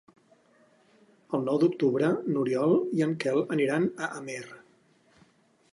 [1.37, 4.43] El nou d'octubre n'Oriol i en Quel aniran a Amer.